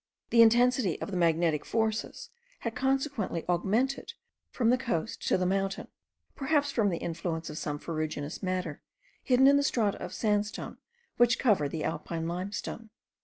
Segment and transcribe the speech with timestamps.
[0.31, 4.13] The intensity of the magnetic forces had consequently augmented
[4.49, 5.89] from the coast to the mountain,
[6.35, 8.81] perhaps from the influence of some ferruginous matter,
[9.23, 10.79] hidden in the strata of sandstone
[11.17, 12.89] which cover the Alpine limestone.